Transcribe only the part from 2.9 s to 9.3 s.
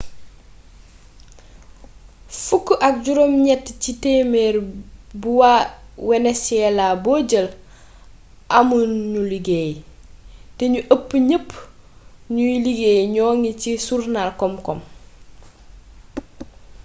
juróom ñett ci téeméer bu waa wenesyelaa bo jël amu ñu